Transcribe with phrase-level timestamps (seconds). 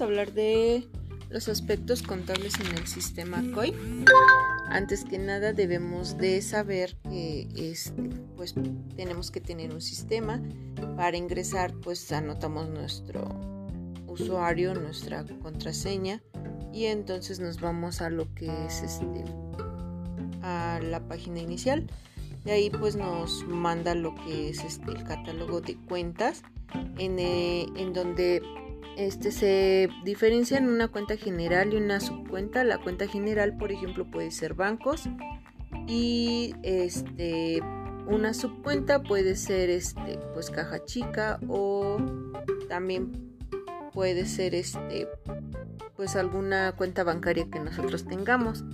[0.00, 0.88] a hablar de
[1.28, 3.74] los aspectos contables en el sistema COI.
[4.68, 8.02] Antes que nada debemos de saber que este,
[8.36, 8.54] pues
[8.96, 10.40] tenemos que tener un sistema
[10.96, 13.28] para ingresar, pues anotamos nuestro
[14.06, 16.22] usuario, nuestra contraseña
[16.72, 19.24] y entonces nos vamos a lo que es este
[20.42, 21.86] a la página inicial.
[22.44, 26.42] De ahí pues nos manda lo que es este el catálogo de cuentas
[26.98, 28.42] en, eh, en donde
[28.96, 32.64] este se diferencia en una cuenta general y una subcuenta.
[32.64, 35.08] La cuenta general, por ejemplo, puede ser bancos
[35.86, 37.62] y este
[38.06, 41.98] una subcuenta puede ser este pues caja chica o
[42.68, 43.36] también
[43.92, 45.08] puede ser este
[45.96, 48.64] pues alguna cuenta bancaria que nosotros tengamos.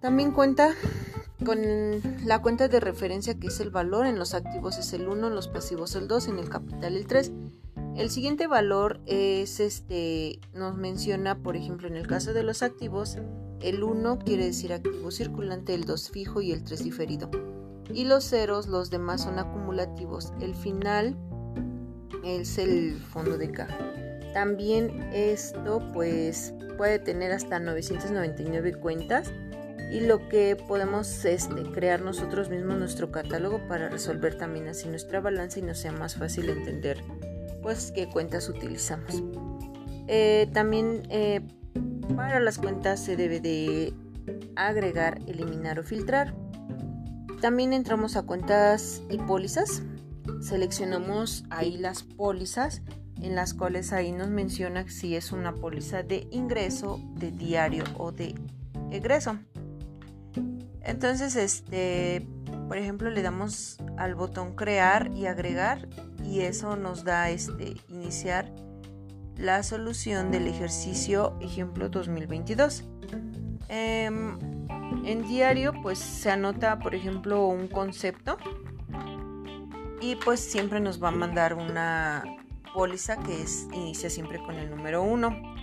[0.00, 0.74] También cuenta
[1.44, 1.60] con
[2.24, 5.34] la cuenta de referencia que es el valor, en los activos es el 1, en
[5.34, 7.32] los pasivos el 2, en el capital el 3.
[7.96, 13.16] El siguiente valor es este, nos menciona, por ejemplo, en el caso de los activos,
[13.62, 17.30] el 1 quiere decir activo circulante, el 2 fijo y el 3 diferido.
[17.90, 20.34] Y los ceros, los demás son acumulativos.
[20.42, 21.16] El final
[22.22, 23.78] es el fondo de caja.
[24.34, 29.32] También esto pues puede tener hasta 999 cuentas
[29.90, 35.20] y lo que podemos este, crear nosotros mismos nuestro catálogo para resolver también así nuestra
[35.20, 37.02] balanza y nos sea más fácil entender
[37.66, 39.24] pues qué cuentas utilizamos.
[40.06, 41.40] Eh, también eh,
[42.14, 43.92] para las cuentas se debe de
[44.54, 46.32] agregar, eliminar o filtrar.
[47.40, 49.82] También entramos a cuentas y pólizas.
[50.40, 52.82] Seleccionamos ahí las pólizas
[53.20, 58.12] en las cuales ahí nos menciona si es una póliza de ingreso, de diario o
[58.12, 58.36] de
[58.92, 59.40] egreso.
[60.82, 62.28] Entonces, este,
[62.68, 65.88] por ejemplo, le damos al botón crear y agregar
[66.26, 68.52] y eso nos da este iniciar
[69.36, 72.84] la solución del ejercicio ejemplo 2022.
[73.68, 74.38] Em,
[75.04, 78.38] en diario pues se anota por ejemplo un concepto
[80.00, 82.22] y pues siempre nos va a mandar una
[82.74, 85.54] póliza que es, inicia siempre con el número 1.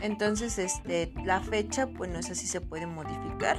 [0.00, 3.56] Entonces este, la fecha pues no es así se puede modificar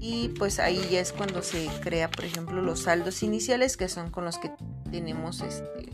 [0.00, 4.10] y pues ahí ya es cuando se crea por ejemplo los saldos iniciales que son
[4.10, 4.50] con los que
[4.92, 5.90] tenemos este,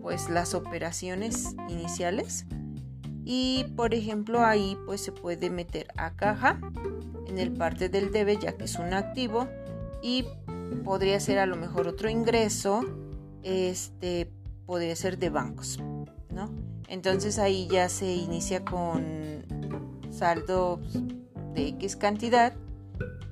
[0.00, 2.46] pues las operaciones iniciales.
[3.24, 6.60] Y por ejemplo ahí pues se puede meter a caja
[7.28, 9.46] en el parte del debe ya que es un activo
[10.02, 10.24] y
[10.84, 12.82] podría ser a lo mejor otro ingreso
[13.44, 14.28] este
[14.66, 15.78] podría ser de bancos
[16.34, 16.50] no
[16.92, 19.44] entonces ahí ya se inicia con
[20.10, 20.78] saldo
[21.54, 22.52] de x cantidad.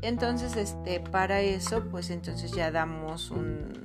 [0.02, 3.84] Entonces este para eso pues entonces ya damos un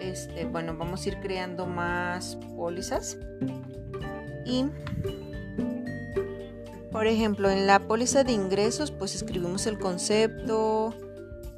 [0.00, 3.18] este, bueno, vamos a ir creando más pólizas.
[4.44, 4.64] Y,
[6.90, 10.94] por ejemplo, en la póliza de ingresos, pues escribimos el concepto.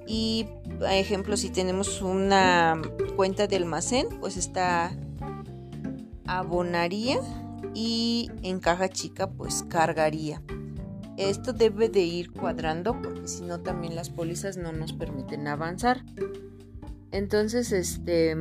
[0.06, 0.46] Y,
[0.78, 2.80] por ejemplo, si tenemos una
[3.16, 4.92] cuenta de almacén, pues está
[6.26, 7.18] abonaría
[7.74, 10.42] y en caja chica, pues cargaría.
[11.16, 16.04] Esto debe de ir cuadrando porque si no también las pólizas no nos permiten avanzar.
[17.12, 18.34] Entonces, este,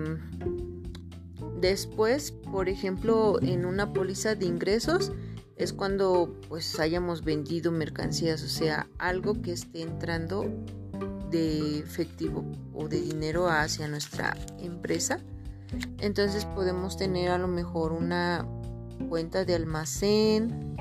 [1.59, 5.11] después, por ejemplo, en una póliza de ingresos
[5.57, 10.45] es cuando pues hayamos vendido mercancías, o sea, algo que esté entrando
[11.29, 12.43] de efectivo
[12.73, 15.19] o de dinero hacia nuestra empresa.
[15.99, 18.45] Entonces podemos tener a lo mejor una
[19.09, 20.75] cuenta de almacén,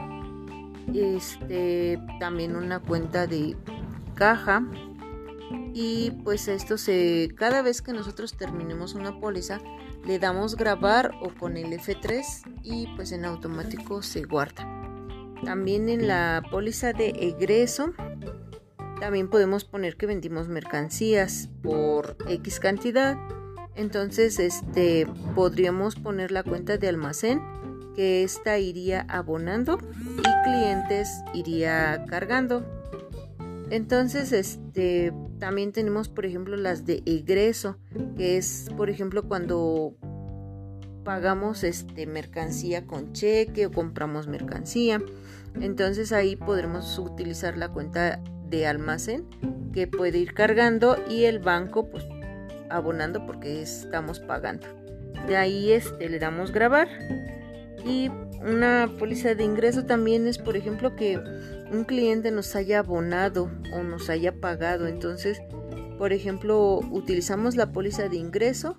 [0.95, 3.57] este, también una cuenta de
[4.15, 4.67] caja
[5.75, 9.61] y pues esto se cada vez que nosotros terminemos una póliza
[10.05, 12.23] le damos grabar o con el F3
[12.63, 14.67] y pues en automático se guarda.
[15.45, 17.93] También en la póliza de egreso
[19.01, 23.17] también podemos poner que vendimos mercancías por X cantidad.
[23.75, 27.41] Entonces, este podríamos poner la cuenta de almacén
[27.97, 29.79] que esta iría abonando
[30.19, 32.63] y clientes iría cargando.
[33.71, 37.79] Entonces, este, también tenemos, por ejemplo, las de egreso,
[38.17, 39.97] que es, por ejemplo, cuando
[41.05, 45.03] pagamos este mercancía con cheque o compramos mercancía.
[45.61, 49.27] Entonces ahí podremos utilizar la cuenta de almacén
[49.73, 52.05] que puede ir cargando y el banco pues
[52.69, 54.67] abonando porque estamos pagando.
[55.27, 56.89] De ahí este le damos grabar
[57.85, 58.11] y
[58.41, 61.19] una póliza de ingreso también es, por ejemplo, que
[61.71, 64.87] un cliente nos haya abonado o nos haya pagado.
[64.87, 65.41] Entonces,
[65.99, 68.79] por ejemplo, utilizamos la póliza de ingreso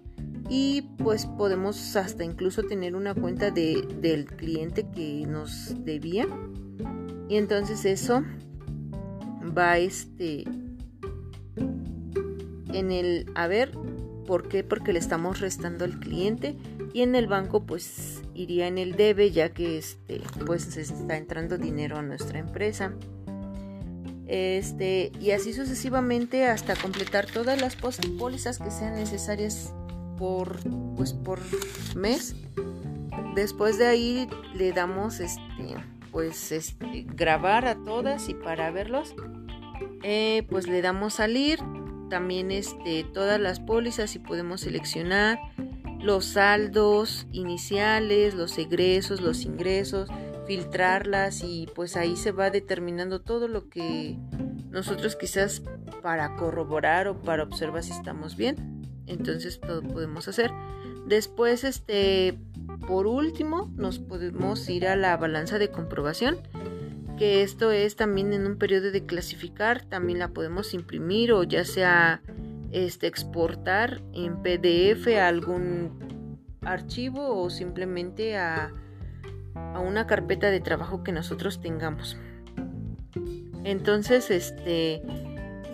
[0.49, 6.27] y pues podemos hasta incluso tener una cuenta de, del cliente que nos debía
[7.29, 8.23] y entonces eso
[9.57, 10.43] va este
[12.73, 13.71] en el a ver
[14.25, 16.57] por qué porque le estamos restando al cliente
[16.93, 21.57] y en el banco pues iría en el debe ya que este pues está entrando
[21.57, 22.93] dinero a nuestra empresa.
[24.27, 29.73] Este y así sucesivamente hasta completar todas las pólizas que sean necesarias
[30.17, 30.57] por
[30.95, 31.39] pues por
[31.95, 32.35] mes.
[33.35, 35.75] Después de ahí le damos este
[36.11, 39.15] pues este, grabar a todas y para verlos
[40.03, 41.59] eh, pues le damos salir.
[42.09, 45.39] También este todas las pólizas y podemos seleccionar
[46.03, 50.09] los saldos iniciales los egresos los ingresos
[50.47, 54.17] filtrarlas y pues ahí se va determinando todo lo que
[54.69, 55.61] nosotros quizás
[56.01, 60.51] para corroborar o para observar si estamos bien entonces todo podemos hacer.
[61.05, 62.39] Después este
[62.87, 66.37] por último nos podemos ir a la balanza de comprobación
[67.17, 71.65] que esto es también en un periodo de clasificar también la podemos imprimir o ya
[71.65, 72.21] sea
[72.71, 78.71] este exportar en PDF a algún archivo o simplemente a,
[79.55, 82.17] a una carpeta de trabajo que nosotros tengamos.
[83.63, 85.01] Entonces este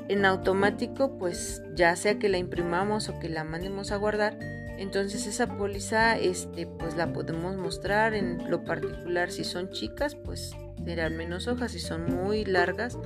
[0.09, 4.37] en automático pues ya sea que la imprimamos o que la mandemos a guardar
[4.77, 9.31] entonces esa póliza este pues la podemos mostrar en lo particular.
[9.31, 10.55] Si son chicas pues
[10.85, 11.71] serán menos hojas.
[11.71, 12.97] Si son muy largas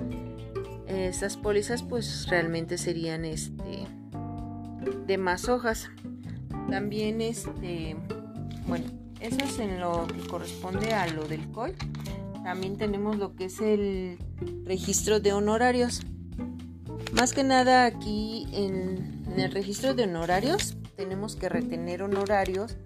[0.87, 3.60] esas pólizas pues realmente serían este
[5.07, 5.89] de más hojas.
[6.69, 7.95] También este
[8.67, 8.85] bueno
[9.21, 11.73] eso es en lo que corresponde a lo del COI.
[12.43, 14.17] También tenemos lo que es el
[14.65, 16.01] registro de honorarios.
[17.13, 22.77] Más que nada aquí en, el registro de honorarios tenemos que retener honorarios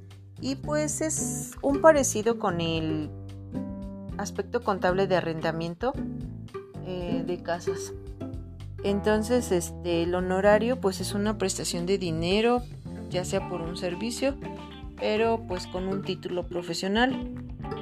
[0.42, 3.10] y pues es un parecido con el
[4.18, 5.94] aspecto contable de arrendamiento
[6.86, 7.94] eh, de casas.
[8.86, 12.62] Entonces, este, el honorario pues es una prestación de dinero,
[13.10, 14.36] ya sea por un servicio,
[15.00, 17.32] pero pues con un título profesional.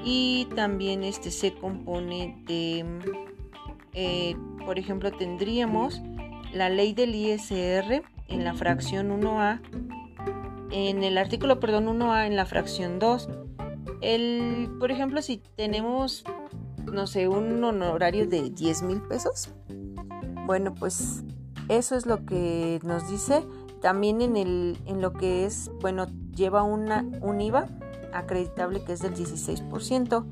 [0.05, 2.85] Y también este se compone de,
[3.91, 6.01] eh, por ejemplo, tendríamos
[6.53, 9.59] la ley del ISR en la fracción 1A,
[10.71, 13.27] en el artículo, perdón, 1A en la fracción 2.
[13.99, 16.23] El, por ejemplo, si tenemos,
[16.89, 19.53] no sé, un honorario de 10 mil pesos,
[20.45, 21.23] bueno, pues
[21.69, 23.45] eso es lo que nos dice.
[23.81, 27.67] También en, el, en lo que es, bueno, lleva una, un IVA
[28.13, 30.25] acreditable que es del 16%.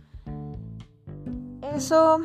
[1.75, 2.21] Eso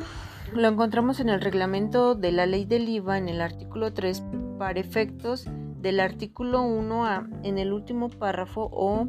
[0.53, 4.23] lo encontramos en el reglamento de la ley del IVA en el artículo 3
[4.57, 5.45] para efectos
[5.81, 9.07] del artículo 1A en el último párrafo o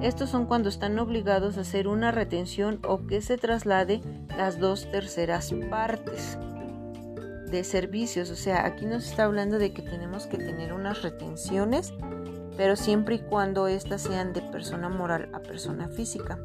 [0.00, 4.00] estos son cuando están obligados a hacer una retención o que se traslade
[4.36, 6.38] las dos terceras partes
[7.52, 8.30] de servicios.
[8.30, 11.94] O sea, aquí nos está hablando de que tenemos que tener unas retenciones,
[12.56, 16.38] pero siempre y cuando éstas sean de persona moral a persona física.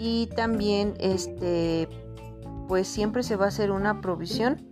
[0.00, 1.88] Y también este
[2.66, 4.62] pues siempre se va a hacer una provisión,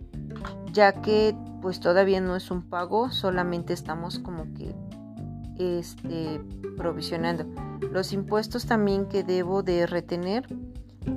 [0.71, 4.73] ya que pues todavía no es un pago, solamente estamos como que
[5.59, 6.41] este,
[6.77, 7.45] provisionando.
[7.91, 10.47] Los impuestos también que debo de retener,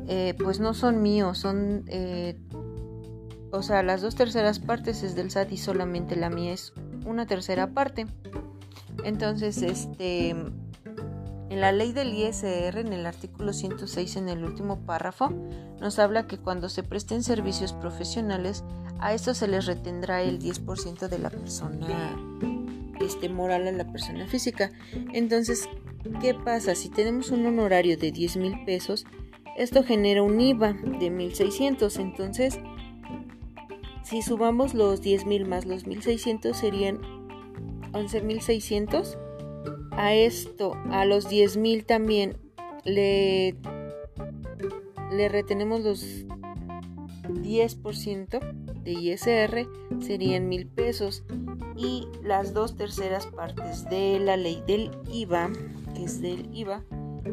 [0.09, 2.37] eh, pues no son míos, son, eh,
[3.53, 6.73] o sea, las dos terceras partes es del SAT y solamente la mía es
[7.05, 8.07] una tercera parte.
[9.05, 15.31] Entonces, este, en la ley del ISR, en el artículo 106, en el último párrafo,
[15.81, 18.65] nos habla que cuando se presten servicios profesionales,
[19.01, 22.17] a esto se les retendrá el 10% de la persona
[23.01, 24.73] este, moral a la persona física.
[25.13, 25.69] Entonces,
[26.23, 26.75] ¿qué pasa?
[26.75, 29.05] Si tenemos un honorario de 10 mil pesos,
[29.59, 31.99] esto genera un IVA de 1600.
[31.99, 32.59] Entonces,
[34.13, 37.01] si subamos los 10 mil más los 1600 serían
[37.93, 39.17] 11.600
[39.93, 42.37] a esto, a los 10.000 también,
[42.85, 43.57] le,
[45.11, 46.27] le retenemos los
[47.27, 49.67] 10% de ISR,
[50.05, 51.25] serían mil pesos.
[51.75, 55.51] Y las dos terceras partes de la ley del IVA,
[55.95, 56.85] que es del IVA,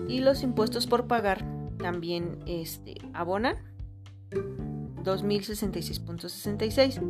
[0.07, 1.45] y los impuestos por pagar
[1.77, 3.57] también este, abonan
[5.03, 7.01] 2.066.66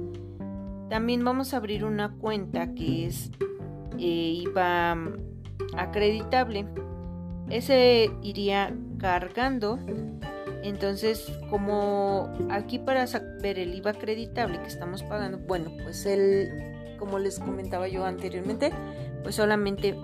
[0.90, 3.32] también vamos a abrir una cuenta que es
[4.00, 4.98] eh, IVA
[5.76, 6.66] acreditable.
[7.50, 9.80] Ese iría cargando.
[10.68, 13.06] Entonces, como aquí para
[13.42, 16.50] ver el IVA acreditable que estamos pagando, bueno, pues el,
[17.00, 18.74] como les comentaba yo anteriormente,
[19.24, 19.96] pues solamente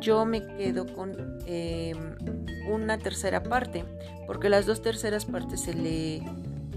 [0.00, 2.16] yo me quedo con em,
[2.68, 3.84] una tercera parte,
[4.26, 6.20] porque las dos terceras partes se le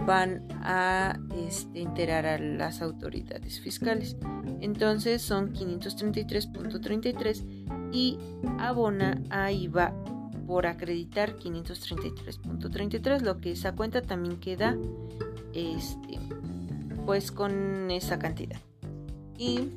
[0.05, 1.17] van a
[1.47, 4.17] este, enterar a las autoridades fiscales.
[4.59, 8.19] Entonces son 533.33 y
[8.59, 9.95] abona a IVA
[10.51, 14.77] por acreditar 533.33, lo que esa cuenta también queda
[15.53, 16.19] este,
[17.05, 18.59] pues con esa cantidad.
[19.37, 19.69] Y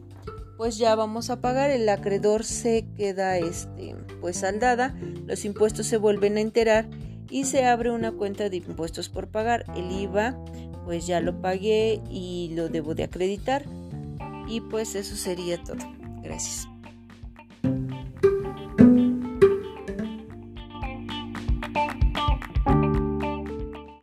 [0.57, 4.97] pues ya vamos a pagar, el acreedor se queda este, pues saldada,
[5.29, 6.89] los impuestos se vuelven a enterar
[7.31, 9.67] y se abre una cuenta de impuestos por pagar.
[9.77, 10.37] El IVA
[10.85, 13.65] pues ya lo pagué y lo debo de acreditar
[14.49, 15.87] y pues eso sería todo.
[16.21, 16.67] Gracias.